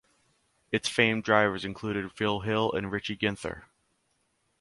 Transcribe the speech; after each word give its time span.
Its 0.71 0.89
famed 0.89 1.23
drivers 1.23 1.63
included 1.63 2.11
Phil 2.11 2.39
Hill 2.39 2.71
and 2.71 2.91
Richie 2.91 3.15
Ginther. 3.15 3.65